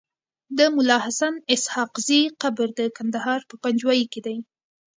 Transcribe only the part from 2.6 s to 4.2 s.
دکندهار په پنجوايي